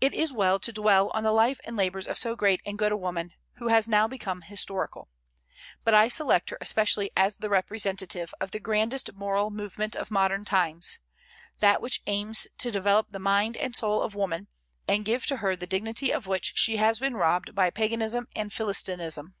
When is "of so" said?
2.06-2.36